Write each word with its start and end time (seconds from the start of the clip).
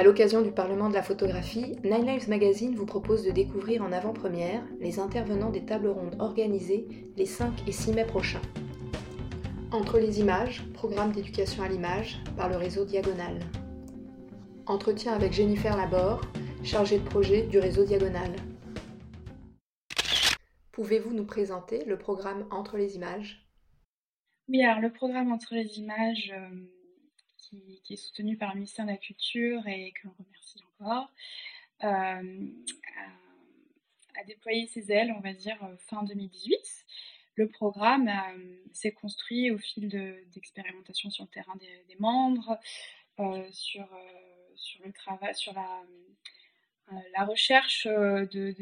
À 0.00 0.02
l'occasion 0.02 0.40
du 0.40 0.50
Parlement 0.50 0.88
de 0.88 0.94
la 0.94 1.02
photographie, 1.02 1.76
Nine 1.84 2.06
Lives 2.06 2.30
Magazine 2.30 2.74
vous 2.74 2.86
propose 2.86 3.22
de 3.22 3.32
découvrir 3.32 3.82
en 3.82 3.92
avant-première 3.92 4.62
les 4.80 4.98
intervenants 4.98 5.50
des 5.50 5.66
tables 5.66 5.88
rondes 5.88 6.16
organisées 6.20 6.86
les 7.18 7.26
5 7.26 7.68
et 7.68 7.72
6 7.72 7.92
mai 7.92 8.06
prochains. 8.06 8.40
Entre 9.72 9.98
les 9.98 10.18
images, 10.18 10.62
programme 10.72 11.12
d'éducation 11.12 11.62
à 11.62 11.68
l'image 11.68 12.18
par 12.34 12.48
le 12.48 12.56
réseau 12.56 12.86
Diagonal. 12.86 13.40
Entretien 14.64 15.12
avec 15.12 15.34
Jennifer 15.34 15.76
Laborde, 15.76 16.24
chargée 16.64 16.98
de 16.98 17.04
projet 17.04 17.42
du 17.42 17.58
réseau 17.58 17.84
Diagonal. 17.84 18.32
Pouvez-vous 20.72 21.12
nous 21.12 21.26
présenter 21.26 21.84
le 21.84 21.98
programme 21.98 22.46
Entre 22.50 22.78
les 22.78 22.96
images? 22.96 23.46
Oui, 24.48 24.62
alors 24.62 24.80
le 24.80 24.90
programme 24.94 25.30
Entre 25.30 25.54
les 25.54 25.78
images, 25.78 26.32
euh, 26.34 26.56
qui, 27.50 27.94
est 27.94 27.96
soutenu 27.96 28.36
par 28.36 28.50
le 28.50 28.56
ministère 28.56 28.86
de 28.86 28.90
la 28.90 28.96
Culture 28.96 29.66
et 29.66 29.92
que 29.92 30.06
l'on 30.06 30.14
remercie 30.18 30.60
encore, 30.78 31.10
euh, 31.84 32.48
a, 34.14 34.24
déployé 34.24 34.66
ses 34.66 34.92
ailes, 34.92 35.14
on 35.16 35.20
va 35.20 35.32
dire, 35.32 35.58
fin 35.78 36.02
2018. 36.04 36.58
Le 37.36 37.48
programme 37.48 38.08
euh, 38.08 38.56
s'est 38.72 38.92
construit 38.92 39.50
au 39.50 39.58
fil 39.58 39.88
d'expérimentations 40.32 41.10
sur 41.10 41.24
le 41.24 41.30
terrain 41.30 41.56
des, 41.56 41.96
membres, 41.98 42.58
sur, 43.50 43.88
sur 44.54 44.84
le 44.84 44.92
travail, 44.92 45.34
sur 45.34 45.52
la, 45.54 45.82
la 47.16 47.24
recherche 47.24 47.86
de 47.86 48.52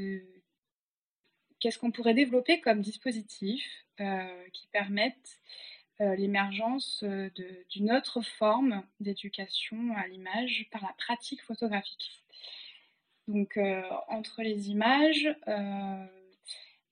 qu'est-ce 1.61 1.79
qu'on 1.79 1.91
pourrait 1.91 2.15
développer 2.15 2.61
comme 2.61 2.81
dispositif 2.81 3.65
euh, 4.01 4.49
qui 4.53 4.69
permettent 4.69 5.15
euh, 5.15 5.78
l'émergence 6.01 7.03
euh, 7.05 7.31
d'une 7.71 7.93
autre 7.93 8.21
forme 8.23 8.83
d'éducation 9.01 9.95
à 9.97 10.07
l'image 10.07 10.69
par 10.71 10.83
la 10.83 10.93
pratique 10.99 11.43
photographique. 11.43 12.23
Donc 13.27 13.59
entre 14.09 14.43
les 14.43 14.71
images, 14.71 15.29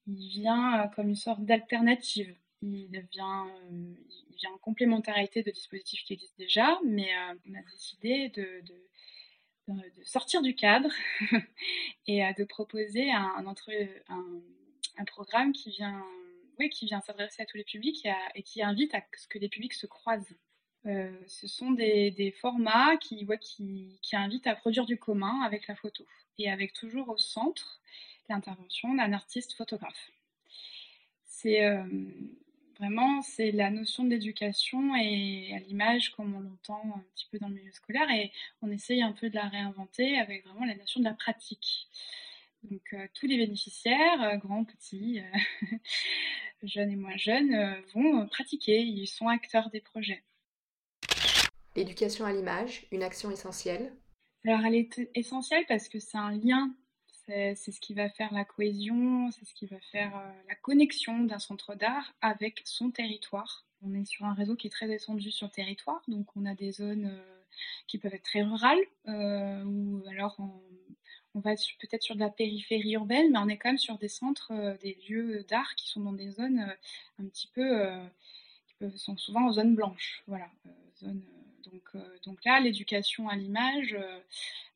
il 0.07 0.29
vient 0.29 0.87
comme 0.95 1.09
une 1.09 1.17
sorte 1.17 1.41
d'alternative. 1.41 2.37
Il 2.61 2.91
vient, 3.11 3.47
il 3.71 4.37
vient 4.37 4.51
en 4.51 4.59
complémentarité 4.59 5.43
de 5.43 5.51
dispositifs 5.51 6.05
qui 6.05 6.13
existent 6.13 6.37
déjà, 6.37 6.79
mais 6.85 7.09
on 7.49 7.55
a 7.55 7.63
décidé 7.73 8.29
de, 8.35 8.63
de 9.69 10.05
sortir 10.05 10.43
du 10.43 10.55
cadre 10.55 10.91
et 12.07 12.21
de 12.37 12.45
proposer 12.45 13.11
un, 13.11 13.47
entre, 13.47 13.71
un, 14.11 14.43
un 14.99 15.05
programme 15.05 15.53
qui 15.53 15.71
vient, 15.71 16.05
oui, 16.59 16.71
qui 16.71 16.87
vient 16.87 17.01
s'adresser 17.01 17.43
à 17.43 17.47
tous 17.47 17.57
les 17.57 17.65
publics 17.65 18.07
et, 18.35 18.43
qui 18.43 18.63
invite 18.63 18.95
à 18.95 19.03
ce 19.17 19.29
que 19.29 19.39
les 19.39 19.49
publics 19.49 19.75
se 19.75 19.87
croisent. 19.87 20.37
Euh, 20.87 21.11
ce 21.27 21.47
sont 21.49 21.73
des, 21.73 22.35
formats 22.41 22.97
qui, 22.97 23.25
ouais, 23.25 23.39
qui, 23.39 23.99
qui, 24.03 24.17
invitent 24.17 24.47
à 24.47 24.55
produire 24.55 24.87
du 24.87 24.99
commun 24.99 25.41
avec 25.43 25.67
la 25.67 25.75
photo 25.75 26.07
et 26.39 26.51
avec 26.51 26.73
toujours 26.73 27.09
au 27.09 27.19
centre 27.19 27.81
l'intervention 28.29 28.95
d'un 28.95 29.13
artiste 29.13 29.55
photographe. 29.55 30.11
C'est 31.25 31.65
euh, 31.65 31.85
vraiment 32.79 33.23
c'est 33.23 33.53
la 33.53 33.71
notion 33.71 34.05
d'éducation 34.05 34.95
et 34.97 35.53
à 35.55 35.59
l'image 35.61 36.11
comme 36.11 36.35
on 36.35 36.41
l'entend 36.41 36.83
un 36.97 37.05
petit 37.15 37.27
peu 37.31 37.39
dans 37.39 37.49
le 37.49 37.55
milieu 37.55 37.73
scolaire 37.73 38.11
et 38.11 38.33
on 38.63 38.71
essaye 38.71 39.03
un 39.03 39.13
peu 39.13 39.31
de 39.31 39.35
la 39.35 39.49
réinventer 39.49 40.19
avec 40.19 40.47
vraiment 40.47 40.65
la 40.67 40.75
notion 40.75 41.01
de 41.01 41.05
la 41.05 41.15
pratique. 41.15 41.89
Donc 42.71 42.83
euh, 42.95 43.07
tous 43.15 43.27
les 43.27 43.37
bénéficiaires, 43.37 44.23
euh, 44.23 44.37
grands, 44.37 44.65
petits, 44.65 45.21
euh, 45.21 45.77
jeunes 46.63 46.91
et 46.91 46.97
moins 46.97 47.17
jeunes, 47.17 47.77
vont 47.95 48.27
pratiquer, 48.29 48.81
ils 48.81 49.07
sont 49.07 49.29
acteurs 49.29 49.71
des 49.71 49.81
projets. 49.81 50.25
L'éducation 51.77 52.25
à 52.25 52.33
l'image, 52.33 52.87
une 52.91 53.03
action 53.03 53.31
essentielle? 53.31 53.93
Alors 54.45 54.65
elle 54.65 54.75
est 54.75 55.11
essentielle 55.15 55.65
parce 55.69 55.89
que 55.89 55.99
c'est 55.99 56.19
un 56.19 56.33
lien, 56.33 56.75
c'est 57.27 57.55
ce 57.57 57.81
qui 57.81 57.95
va 57.95 58.09
faire 58.09 58.33
la 58.33 58.45
cohésion, 58.45 59.31
c'est 59.31 59.45
ce 59.45 59.55
qui 59.55 59.67
va 59.67 59.79
faire 59.93 60.13
la 60.49 60.55
connexion 60.55 61.25
d'un 61.25 61.39
centre 61.39 61.75
d'art 61.75 62.15
avec 62.21 62.63
son 62.65 62.91
territoire. 62.91 63.67
On 63.83 63.93
est 63.95 64.05
sur 64.07 64.25
un 64.25 64.33
réseau 64.33 64.57
qui 64.57 64.69
est 64.69 64.71
très 64.71 64.91
étendu 64.91 65.31
sur 65.31 65.49
le 65.49 65.53
territoire, 65.53 66.01
donc 66.09 66.35
on 66.37 66.47
a 66.47 66.55
des 66.55 66.73
zones 66.73 67.21
qui 67.87 67.99
peuvent 67.99 68.15
être 68.15 68.23
très 68.23 68.43
rurales, 68.43 68.85
ou 69.07 70.03
alors 70.09 70.41
en 70.41 70.63
on 71.37 71.41
va 71.41 71.53
être 71.53 71.67
peut-être 71.79 72.03
sur 72.03 72.15
de 72.15 72.21
la 72.21 72.31
périphérie 72.31 72.93
urbaine, 72.93 73.31
mais 73.31 73.39
on 73.39 73.49
est 73.49 73.59
quand 73.59 73.69
même 73.69 73.79
sur 73.79 73.99
des 73.99 74.09
centres, 74.09 74.53
euh, 74.53 74.77
des 74.79 74.99
lieux 75.07 75.45
d'art 75.49 75.75
qui 75.77 75.89
sont 75.89 76.01
dans 76.01 76.15
des 76.15 76.31
zones 76.31 76.61
euh, 76.61 77.23
un 77.23 77.29
petit 77.29 77.49
peu, 77.49 77.87
euh, 77.87 78.03
qui 78.81 78.99
sont 78.99 79.19
souvent 79.19 79.47
en 79.47 79.53
zone 79.53 79.75
blanche. 79.75 80.25
Voilà, 80.27 80.49
donc, 82.25 82.45
là, 82.45 82.61
l'éducation 82.61 83.29
à 83.29 83.37
l'image, 83.37 83.97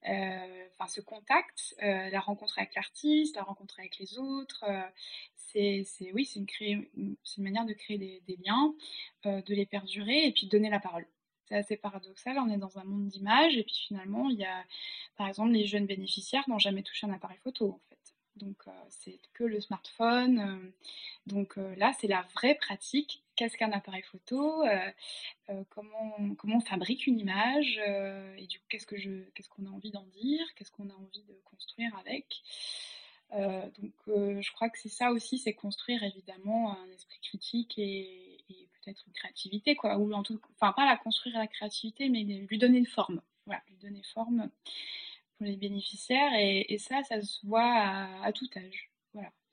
ce 0.04 1.00
contact, 1.00 1.74
la 1.80 2.20
rencontre 2.20 2.58
avec 2.58 2.74
l'artiste, 2.74 3.36
la 3.36 3.42
rencontre 3.42 3.78
avec 3.78 3.98
les 3.98 4.18
autres, 4.18 4.64
c'est, 5.34 5.84
oui, 6.14 6.24
c'est 6.24 6.40
une, 6.60 6.86
une, 6.96 7.16
manière 7.38 7.64
de 7.64 7.74
créer 7.74 7.98
des, 7.98 8.22
des 8.26 8.38
liens, 8.44 8.74
de 9.24 9.54
les 9.54 9.66
perdurer 9.66 10.26
et 10.26 10.32
puis 10.32 10.46
de 10.46 10.50
donner 10.50 10.70
la 10.70 10.80
parole 10.80 11.06
c'est 11.50 11.56
assez 11.56 11.76
paradoxal. 11.76 12.38
On 12.38 12.48
est 12.48 12.58
dans 12.58 12.78
un 12.78 12.84
monde 12.84 13.08
d'images 13.08 13.56
et 13.56 13.64
puis 13.64 13.74
finalement, 13.88 14.30
il 14.30 14.38
y 14.38 14.44
a, 14.44 14.64
par 15.16 15.26
exemple, 15.26 15.50
les 15.50 15.66
jeunes 15.66 15.86
bénéficiaires 15.86 16.44
n'ont 16.48 16.58
jamais 16.58 16.82
touché 16.82 17.06
un 17.06 17.12
appareil 17.12 17.38
photo 17.42 17.72
en 17.72 17.80
fait. 17.88 18.14
Donc 18.36 18.56
euh, 18.68 18.70
c'est 18.88 19.18
que 19.34 19.44
le 19.44 19.60
smartphone. 19.60 20.38
Euh, 20.38 20.70
donc 21.26 21.58
euh, 21.58 21.74
là, 21.76 21.92
c'est 21.98 22.06
la 22.06 22.22
vraie 22.34 22.54
pratique. 22.54 23.22
Qu'est-ce 23.34 23.56
qu'un 23.56 23.72
appareil 23.72 24.02
photo 24.02 24.64
comment, 25.70 26.34
comment 26.36 26.58
on 26.58 26.60
fabrique 26.60 27.06
une 27.06 27.18
image 27.18 27.80
Et 28.36 28.46
du 28.46 28.58
coup, 28.58 28.66
qu'est-ce 28.68 28.86
que 28.86 28.98
je, 28.98 29.22
qu'est-ce 29.34 29.48
qu'on 29.48 29.64
a 29.64 29.70
envie 29.70 29.90
d'en 29.90 30.04
dire 30.04 30.44
Qu'est-ce 30.54 30.70
qu'on 30.70 30.90
a 30.90 30.94
envie 30.94 31.22
de 31.22 31.34
construire 31.44 31.96
avec 31.96 32.42
donc 33.32 33.92
je 34.08 34.52
crois 34.52 34.68
que 34.68 34.78
c'est 34.78 34.88
ça 34.88 35.12
aussi, 35.12 35.38
c'est 35.38 35.54
construire 35.54 36.02
évidemment 36.02 36.76
un 36.76 36.90
esprit 36.90 37.20
critique 37.20 37.78
et, 37.78 38.19
une 39.06 39.12
créativité, 39.12 39.76
quoi, 39.76 39.98
ou 39.98 40.12
en 40.12 40.22
tout, 40.22 40.40
enfin 40.54 40.72
pas 40.72 40.86
la 40.86 40.96
construire 40.96 41.38
la 41.38 41.46
créativité, 41.46 42.08
mais 42.08 42.22
lui 42.22 42.58
donner 42.58 42.78
une 42.78 42.86
forme, 42.86 43.20
voilà, 43.46 43.62
lui 43.68 43.76
donner 43.76 44.02
forme 44.14 44.50
pour 45.36 45.46
les 45.46 45.56
bénéficiaires, 45.56 46.32
et, 46.34 46.78
ça, 46.78 47.02
ça 47.02 47.20
se 47.22 47.44
voit 47.46 47.72
à, 48.22 48.32
tout 48.32 48.48
âge, 48.56 48.90
voilà. 49.12 49.32